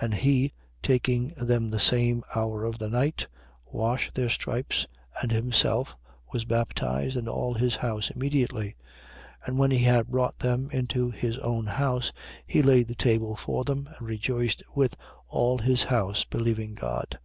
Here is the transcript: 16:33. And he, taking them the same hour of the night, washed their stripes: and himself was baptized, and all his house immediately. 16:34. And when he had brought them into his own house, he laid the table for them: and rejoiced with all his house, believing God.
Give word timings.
16:33. 0.00 0.04
And 0.06 0.14
he, 0.14 0.52
taking 0.82 1.28
them 1.40 1.70
the 1.70 1.78
same 1.78 2.24
hour 2.34 2.64
of 2.64 2.80
the 2.80 2.88
night, 2.90 3.28
washed 3.64 4.12
their 4.16 4.28
stripes: 4.28 4.88
and 5.22 5.30
himself 5.30 5.94
was 6.32 6.44
baptized, 6.44 7.16
and 7.16 7.28
all 7.28 7.54
his 7.54 7.76
house 7.76 8.10
immediately. 8.10 8.74
16:34. 9.44 9.46
And 9.46 9.58
when 9.60 9.70
he 9.70 9.78
had 9.84 10.08
brought 10.08 10.40
them 10.40 10.68
into 10.72 11.12
his 11.12 11.38
own 11.38 11.66
house, 11.66 12.12
he 12.44 12.60
laid 12.60 12.88
the 12.88 12.96
table 12.96 13.36
for 13.36 13.62
them: 13.62 13.88
and 13.96 14.08
rejoiced 14.08 14.64
with 14.74 14.96
all 15.28 15.58
his 15.58 15.84
house, 15.84 16.24
believing 16.24 16.74
God. 16.74 17.16